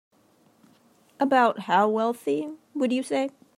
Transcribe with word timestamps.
About 1.19 1.59
how 1.59 1.87
wealthy 1.87 2.49
would 2.73 2.91
you 2.91 3.03
say? 3.03 3.29